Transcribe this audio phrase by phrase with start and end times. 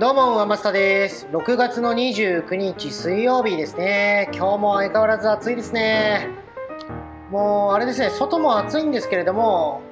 [0.00, 1.28] どうも、天下です。
[1.30, 4.30] 6月の29日水曜日ですね。
[4.32, 6.26] 今日も相変わらず暑いですね。
[7.30, 9.82] もう、あれですね、外も暑いんですけれども、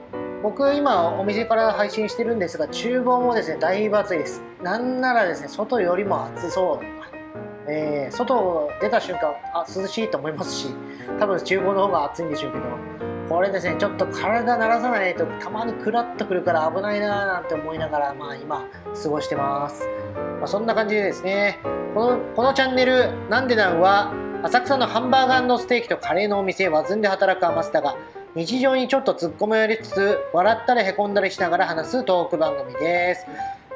[0.43, 4.43] 僕今お店から配信してるんですが、厨房もですね、だいぶ暑いです。
[4.63, 7.71] なんならですね、外よりも暑そう。
[7.71, 10.69] えー、外出た瞬間あ、涼しいと思いますし、
[11.21, 18.65] 多分厨房の方が暑いんでしょうけど、これですね、ちょっと体慣らさないとたまにクラッとくるから危ないなーなんて思いながら、まあ今、
[19.03, 19.87] 過ごしてます。
[20.39, 21.59] まあ、そんな感じでですね、
[21.95, 27.97] このこのチャンネル、なんでなんは、浅草のハンバーガーステーキとカレーのお店、ワズンで働くアマスタが、
[28.35, 33.27] 日常にちょっと突っ込みを入れつつ、笑ったりへこんだりしながら話すトーク番組です。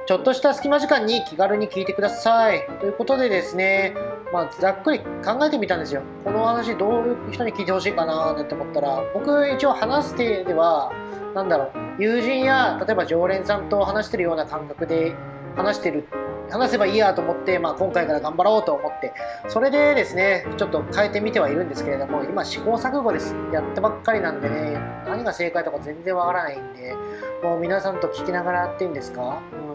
[0.07, 2.67] ちょっとした隙間時間に気軽に聞いてください。
[2.81, 3.95] ということでですね、
[4.33, 6.01] まあ、ざっくり考えてみたんですよ。
[6.25, 10.91] この話どういう人に聞いてほしいかななんて思ったら、僕一応話す手では、
[11.35, 15.15] なんだろう、友人や例えば常連さんと話してるような感覚で
[15.55, 16.05] 話してる、
[16.51, 19.13] 話せばいいやと思って、まあ、今回から頑張ろうと思って、
[19.49, 23.35] それでですね、ちょっと変えてみてはいるんですけれども、今試行錯誤です。
[23.53, 26.95] やったばっかりなんでね、何が正解とか全然わからないんで、
[27.43, 29.41] もう皆さんと聞きながらやっていいんですか？
[29.53, 29.72] うん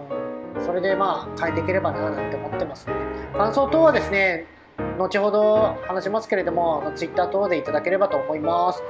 [0.68, 4.46] それでまあ変えていければななんて思ってますので感想等はですね
[4.98, 8.84] 後ほど話しますけれども Twitter 等でいただければと思います。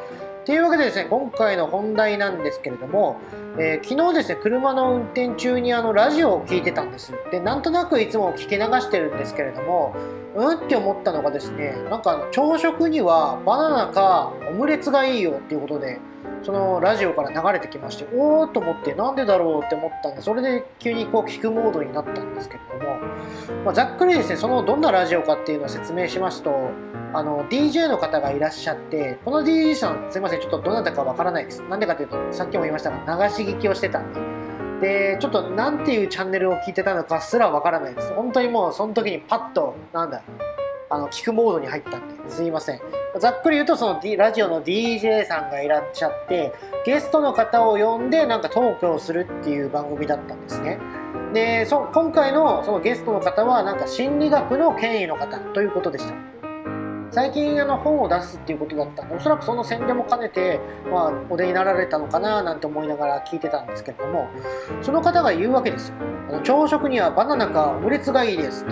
[0.47, 3.19] というわけでですね今回の本題なんですけれども、
[3.59, 7.11] えー昨日ですね車の運転中にあのラジオを聞いてたんです。
[7.31, 9.93] でなんとなくいつも聞き流してるんですけれども
[10.37, 15.99] うんって思ったのがですねなんか朝食にはバナナかオムレツがいいよっていうことで
[16.43, 22.97] そのラジオから流れてきましておおと思ってなんでだろうって思ったんでそれで急にこう聞くモードになったんですけれども、
[23.65, 26.69] まあ、ざっくりですねそのどんなラジオかっていうのを説明しますと
[27.17, 31.63] あの DJ の方がいらっしゃってこの DJ さんすいませんちょっとどなたかわからないです。
[31.63, 34.37] なんでかというとさっきも言いましたが流し聞きをしてたんで。
[34.81, 38.13] でちょっとなんていうチャンネルを聞いてたのかすらわからないです。
[38.13, 40.21] 本当にもうその時にパッとなんだ
[40.91, 42.81] あの聞くモードに入ったんですいません。
[43.17, 46.53] ざっくり言うとその、D、ラジオの DJ さんがいらっしゃって
[46.85, 50.77] ゲストの方を呼んでなんかトークをするっていう番組だったんですね。
[51.33, 56.36] でそ今回のそのゲストの方はなんか心理学の権威の方ということでした。
[57.17, 60.59] 最近あの本を出すっていうことだったんでおそらくその宣伝も兼ねて、
[60.91, 64.29] まあ、お出になられたのかななんて思いながら聞いてたんですけれども
[64.83, 65.95] その方が言うわけですよ。
[66.29, 68.63] あの朝食にはバナナかオムレツがいいです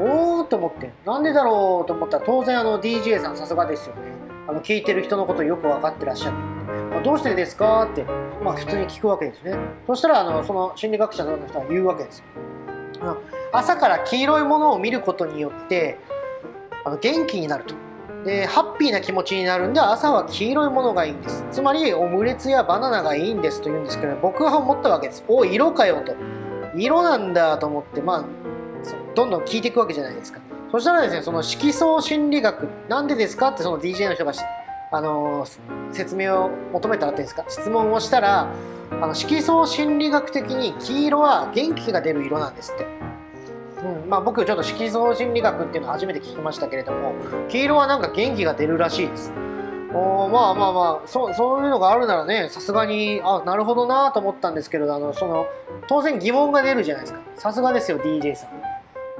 [0.00, 4.00] おーと思ってなんでだろうと思ったら当然あの DJ さんさすがですよね。
[4.48, 8.04] あの聞いてる人のことよく分かってらっしゃるまあどうしてですかって、
[8.42, 9.54] まあ、普通に聞くわけですね。
[9.86, 13.18] そしたらあのその心理学者の人は言うわけですよ。
[13.52, 15.98] 朝から黄色いものを見ることによって
[16.86, 17.81] あの元気になると。
[18.24, 21.44] でハッピーな気持ちになるんで朝は黄色いものがいいんです。
[21.50, 25.24] つまりオムレツやバナナがいいんですと言うんですけど僕は思ったわけです。
[25.28, 26.14] お色かよと。
[26.76, 28.24] 色なんだと思ってまあ
[29.14, 30.40] どんどん聞いていくわけじゃないですか。
[30.70, 34.32] そしたらですねその色相心理学なんでですかってその DJ の人が
[34.92, 35.46] あの
[35.90, 37.44] 説明を求めたらっていうんですか。
[37.48, 38.48] 質問をしたら
[38.90, 42.86] あの色相心理学的に黄色は元気が出る色なんですって。
[43.84, 44.08] うん。
[44.08, 47.14] まあ、僕ちょっと色相心理学っていうのを初めて聞きましたけれども
[47.48, 49.32] 黄色はなんか元気が出るらしいです。
[49.94, 55.46] おまあまあまあそうそういうのがあるならねさすがにあなるほどなと思ったんですけどあのその
[55.86, 57.20] 当然疑問が出るじゃないですか。
[57.36, 58.62] さすがですよ DJ さん。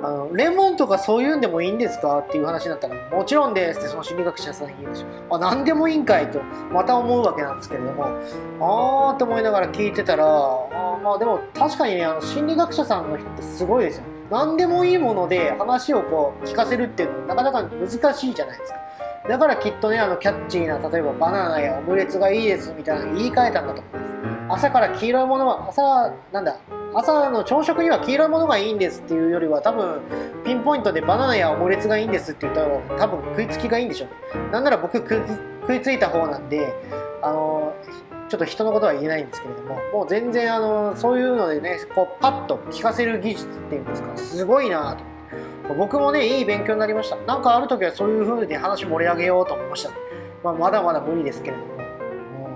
[0.04, 5.06] あのレモンとかそういうんでもいいんですかっていう話になったらもちろんですってその心理学者さん言うんですよ。
[5.30, 6.40] あ何でもいいんかいと
[6.72, 8.06] また思うわけなんですけれども。
[8.60, 14.04] あーって思いながら聞いてたらあまあでも確かにねあの心理学者さんの人ってすごいですよ。
[14.04, 18.78] ね何でもいいもので話をこう聞かせるっていうのはなかなか難しいじゃないですか。
[19.28, 23.93] だからきっとねあのキャッチーな例えばバナナやオムレツがいいですみたいな言い換えたんだと思い
[24.48, 24.65] ます。
[24.66, 26.56] 朝から黄色いものは朝なんだ
[26.94, 30.00] 朝の朝食には黄色いものがいいんですっていうよりは多分
[30.44, 32.69] ピンポイントでバナナやオムレツがいいんですって言ったら
[32.99, 34.50] 多分食いつきがいいんでしょうね。
[34.50, 35.14] なんなら僕食
[35.75, 36.75] いついた方なんで
[38.32, 44.96] ちょっと人のことは言えないんですけれどももう全然あのそういうのでねこうパッと聞かせる技術っていうんですかすごいな
[45.69, 45.75] と。
[45.75, 47.17] 僕もねいい勉強になりました。
[47.26, 49.90] なんかある時はそういう風に話盛り上げようと思いました、
[50.43, 51.73] まあ、まだまだ無理ですけれども。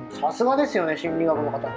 [0.09, 1.69] さすがですよね心理学の方。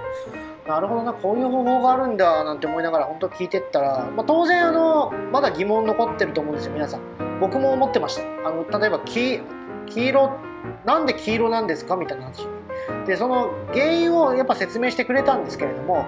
[0.65, 7.01] なるほどなこういう方法があるんだなんて思いながら本当聞いてったら、まあ、当然あのまだ疑問残ってると思うんですよ皆さん。
[7.41, 8.23] 僕も思ってました。
[8.47, 9.41] あの例えば黄
[9.93, 10.37] 色
[10.85, 12.47] なんで黄色なんですかみたいな話。
[13.05, 16.05] でその原因をやっぱ説明してくれたんですけれども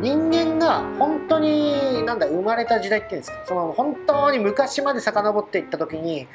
[0.00, 6.28] 人間が本当になんだ生まれた時代っていうんですかその本当に昔まで遡っていった時に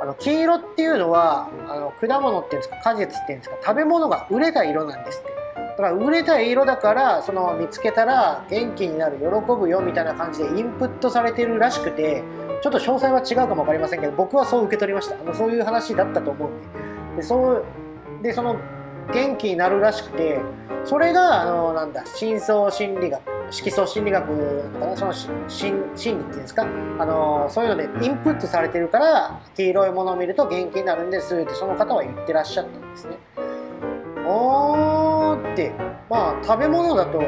[0.00, 5.42] あの黄色っていうのはあの果物っていうんですか果実っていうんですか食べ物が熟れた色なんですって。
[5.72, 12.22] だから売れた色だからその見つけたら元気になる喜ぶよみたいな感じでインプットされてるらしくて
[12.62, 15.14] ちょっと詳細は違うかも分かりませんけど僕はそう受け取りました。
[15.14, 16.60] あのそういう話だったと思うん
[17.16, 17.16] で。
[17.16, 17.64] でそう
[18.22, 18.56] でその
[19.12, 20.40] 元気になるらしくて
[20.84, 24.26] それがあのなんだ深層心理学色素心理学
[24.80, 26.66] かなその心心理っていうんですか？
[26.98, 33.18] あのそういうのでインプットされてるから黄色いものを見ると元気になるんですってその方は言ってらっしゃったんですね。
[34.26, 35.72] おーって
[36.08, 37.22] まあ食べ物だと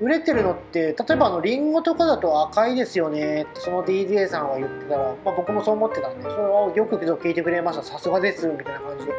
[0.00, 3.42] 売れてるのって例えばあのリンゴとかだと赤いですよね。
[3.42, 7.82] ってその DJ さんは言ってたら、まあ、僕もそう思ってたんでそれはよく聞いてくれました。
[7.82, 9.12] さすがですみたいな感じで。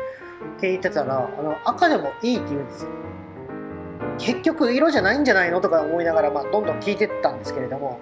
[0.60, 2.90] 聞いてたらあの赤でもいいって言うんですよ。
[4.18, 8.00] 結局色じゃないんじゃないのとか思いながら、まあ、どんどん聞いてったんですけれども。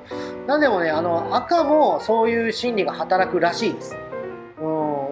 [0.48, 3.96] 何でもねあの赤もそういう心理が働くらしいです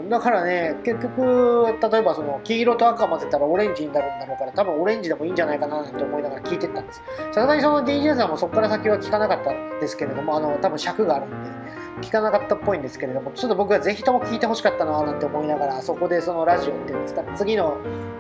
[0.09, 7.01] だからね結局例えばその黄色と赤混ぜたらオレンジになるんだろうから多分オレンジでもいいんじゃないかななんて思いながら聞いてったんです。
[7.31, 11.49] さすがにその DJ さんもそこから先は聞かなかったんですけれどもあの多分尺があるんで
[12.01, 17.77] 聞かなかったっぽいんですけれどもちょっと僕はぜひとも聞いてほしかったななんて思いながらそこでそのラジオっていうんですか次の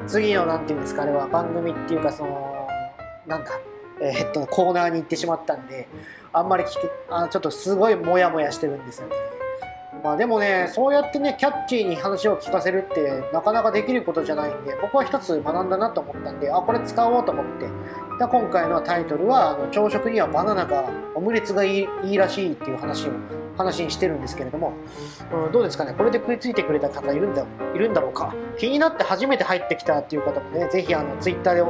[0.07, 2.67] 次の何て言うんですかあれは番組っていうかその
[3.27, 3.51] なんだ
[4.01, 5.87] えー、っとコーナーに行ってしまったんで
[6.33, 9.07] あんまり聞けあちょっとすごいモヤモヤしてるんですよ。
[9.07, 9.36] ね
[10.03, 17.67] まあでもねそうやってねキャッチーに話を聞かせるってなかなかできることじゃないんで僕は一つ学んだなと思ったんであこれ使おうと思って。
[18.19, 23.11] で今回のタイトルはあの朝食にはバナナがオムレツがいいいいらしいっていう話を
[23.55, 24.73] 話にしてるんですけれども、
[25.45, 25.93] うん、どうですかね？
[25.93, 27.45] これで食いついてくれた方いるんだ
[27.75, 28.33] いるんだろうか？
[28.57, 31.65] 気になって初めて入ってきたっていう方もねぜひあのツイッターであ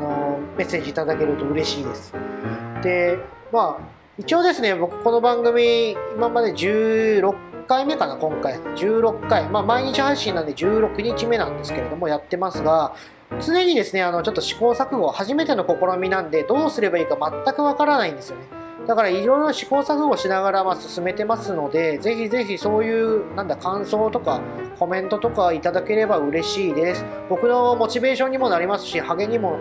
[0.00, 2.14] のメッセージいただけると嬉しいです。
[2.82, 3.18] で
[3.52, 8.58] まあ一応ですね僕この番組今まで16回目かな今回。
[8.58, 9.48] 16回。
[9.48, 12.94] まあ毎日配信なんで16日目なんですけれどもやってますが
[13.40, 18.65] 常にですねあのちょっと試行錯誤初めての試みなんでどうすればいいか全くわからないんですよね。
[18.86, 24.40] だからいろいろ試行錯誤しながらま進めてますのでぜひぜひそういうなんだ感想とか
[24.78, 27.04] コメントとかいただければ嬉しいです。
[27.28, 29.58] 僕のモチベーションにもなりますし励にも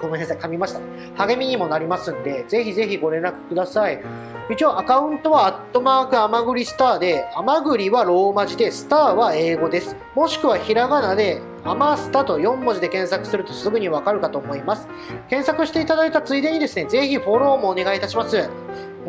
[0.00, 0.80] ごめんなさい噛みました。
[1.26, 4.02] 励みにもなりますんでぜひぜひご連絡ください。
[4.50, 9.94] 一応アカウントはアットマーク甘栗スターで甘栗はローマ字でスターは英語です。
[10.14, 14.88] もしくはひらがなでアマスタと4文字で検索するとすぐにわかるかと思います。
[15.28, 18.48] 検索していただいたついでにですねぜひフォローもお願いいたします。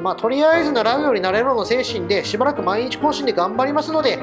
[0.01, 4.19] まあ、とりあえず習うより慣れろの精神でしばらく毎日更新で頑張りますので、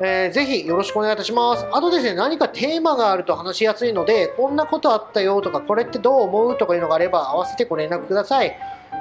[0.00, 1.66] えー、ぜひよろしくお願いいたします。
[1.70, 8.56] あとですね、何かテーマがあると話しやすいので、こんなことあったよとか、これってどう思うとかいうのがあれば、合わせてご連絡ください。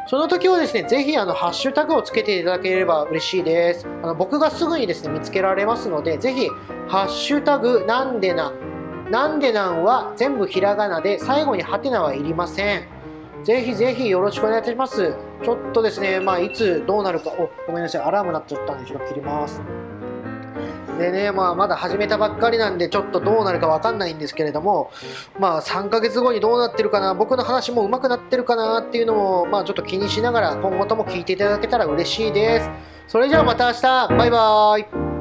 [0.08, 3.88] その時はですね、ぜひあのハッシュタグをつけていただければ嬉しいです。
[4.04, 6.48] あの僕がすぐにですね、見つけられますので、ぜひ、
[6.88, 8.52] ハッシュタグなんでな、
[9.10, 12.88] なんでなんは全部ひらがなで、最後にハテナはいりません。
[13.44, 15.16] ぜひぜひよろしくお願いいたします。
[15.44, 19.62] ちょっとですね、まあ、いつどうなるか、お、ごめんなさい、アラーム鳴っちゃったんで、ちょっと切ります。
[20.98, 24.92] でね、まあ、まだ始めたばっかりなんで、ちょっとどうなるか分かんないんですけれども、
[25.40, 32.70] まあ、3ヶ月後にどうなってるかな、僕の話も上手くなってるかなっていうのも、まあ、ちょっと気にしながら、今後とも聞いていただけたら嬉しいです。
[33.08, 33.82] それじゃあまた明日、
[34.18, 35.13] バイバーイ。